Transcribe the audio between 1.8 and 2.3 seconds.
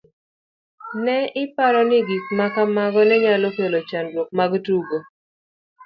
ni gik